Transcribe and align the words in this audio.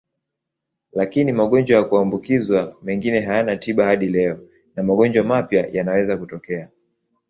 Lakini 0.91 1.31
magonjwa 1.31 1.77
ya 1.77 1.83
kuambukizwa 1.83 2.75
mengine 2.81 3.19
hayana 3.21 3.57
tiba 3.57 3.85
hadi 3.85 4.07
leo 4.07 4.39
na 4.75 4.83
magonjwa 4.83 5.23
mapya 5.23 5.67
yanaweza 5.71 6.17
kutokea. 6.17 6.69